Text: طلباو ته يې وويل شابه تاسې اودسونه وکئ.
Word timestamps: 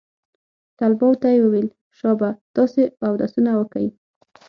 طلباو 0.79 1.19
ته 1.21 1.27
يې 1.33 1.39
وويل 1.43 1.67
شابه 1.97 2.29
تاسې 2.55 2.83
اودسونه 3.05 3.51
وکئ. 3.59 3.87